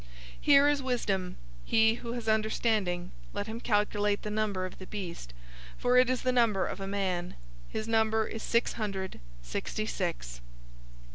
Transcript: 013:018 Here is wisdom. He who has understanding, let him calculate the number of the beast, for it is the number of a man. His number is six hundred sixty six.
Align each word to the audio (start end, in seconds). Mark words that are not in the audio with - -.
013:018 0.01 0.07
Here 0.41 0.67
is 0.67 0.81
wisdom. 0.81 1.37
He 1.63 1.93
who 1.93 2.13
has 2.13 2.27
understanding, 2.27 3.11
let 3.33 3.45
him 3.45 3.59
calculate 3.59 4.23
the 4.23 4.31
number 4.31 4.65
of 4.65 4.79
the 4.79 4.87
beast, 4.87 5.31
for 5.77 5.95
it 5.95 6.09
is 6.09 6.23
the 6.23 6.31
number 6.31 6.65
of 6.65 6.79
a 6.79 6.87
man. 6.87 7.35
His 7.69 7.87
number 7.87 8.25
is 8.25 8.41
six 8.41 8.73
hundred 8.73 9.19
sixty 9.43 9.85
six. 9.85 10.41